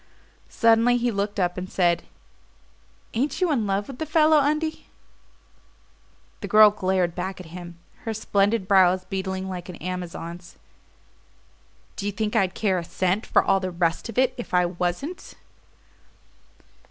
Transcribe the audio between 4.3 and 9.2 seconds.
Undie?" The girl glared back at him, her splendid brows